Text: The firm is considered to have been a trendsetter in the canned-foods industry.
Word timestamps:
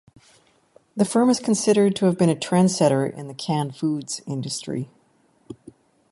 The 0.97 1.05
firm 1.05 1.29
is 1.29 1.39
considered 1.39 1.95
to 1.97 2.05
have 2.07 2.17
been 2.17 2.31
a 2.31 2.35
trendsetter 2.35 3.15
in 3.15 3.27
the 3.27 3.35
canned-foods 3.35 4.23
industry. 4.25 4.89